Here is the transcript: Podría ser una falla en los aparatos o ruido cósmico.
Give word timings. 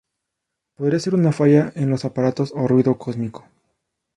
Podría 0.77 0.99
ser 0.99 1.13
una 1.13 1.31
falla 1.31 1.71
en 1.75 1.91
los 1.91 2.05
aparatos 2.05 2.53
o 2.55 2.67
ruido 2.67 2.97
cósmico. 2.97 3.45